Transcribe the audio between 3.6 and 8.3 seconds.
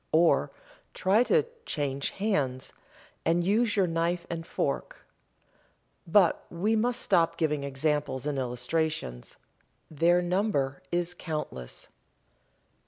your knife and fork. But we must stop giving examples